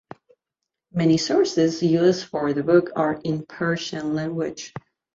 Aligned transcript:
Many 0.91 1.17
sources 1.17 1.83
used 1.83 2.25
for 2.25 2.53
the 2.53 2.63
book 2.63 2.89
are 2.95 3.21
in 3.23 3.45
Persian 3.45 4.15
language. 4.15 4.73